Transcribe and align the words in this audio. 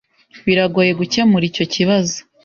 Birangoye 0.45 0.91
gukemura 0.99 1.43
icyo 1.51 1.65
kibazo. 1.73 2.17